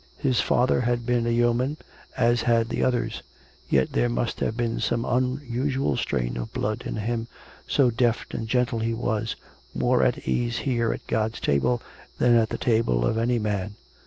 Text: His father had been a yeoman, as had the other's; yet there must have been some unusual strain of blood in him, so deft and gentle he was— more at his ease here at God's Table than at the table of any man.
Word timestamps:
His 0.17 0.39
father 0.41 0.81
had 0.81 1.05
been 1.05 1.27
a 1.27 1.29
yeoman, 1.29 1.77
as 2.17 2.41
had 2.41 2.69
the 2.69 2.83
other's; 2.83 3.21
yet 3.69 3.91
there 3.91 4.09
must 4.09 4.39
have 4.39 4.57
been 4.57 4.79
some 4.79 5.05
unusual 5.05 5.95
strain 5.95 6.37
of 6.37 6.51
blood 6.53 6.85
in 6.87 6.95
him, 6.95 7.27
so 7.67 7.91
deft 7.91 8.33
and 8.33 8.47
gentle 8.47 8.79
he 8.79 8.95
was— 8.95 9.35
more 9.75 10.01
at 10.01 10.15
his 10.15 10.27
ease 10.27 10.57
here 10.57 10.91
at 10.91 11.05
God's 11.05 11.39
Table 11.39 11.83
than 12.17 12.33
at 12.35 12.49
the 12.49 12.57
table 12.57 13.05
of 13.05 13.19
any 13.19 13.37
man. 13.37 13.75